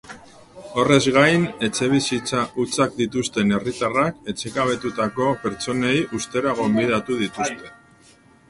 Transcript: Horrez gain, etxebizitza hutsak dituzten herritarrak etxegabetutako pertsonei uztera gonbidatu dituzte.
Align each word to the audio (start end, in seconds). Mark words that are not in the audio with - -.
Horrez 0.83 0.97
gain, 1.17 1.43
etxebizitza 1.67 2.39
hutsak 2.63 2.97
dituzten 3.03 3.53
herritarrak 3.57 4.33
etxegabetutako 4.33 5.29
pertsonei 5.45 5.95
uztera 6.21 6.57
gonbidatu 6.63 7.21
dituzte. 7.25 7.75